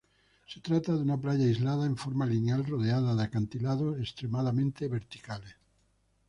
Se 0.47 0.59
trata 0.61 0.93
de 0.95 1.03
una 1.03 1.15
playa 1.21 1.45
aislada 1.45 1.85
en 1.85 1.95
forma 1.95 2.25
lineal, 2.25 2.65
rodeada 2.65 3.13
de 3.13 3.21
acantilados 3.21 3.99
extremadamente 3.99 4.87
verticales. 4.87 5.55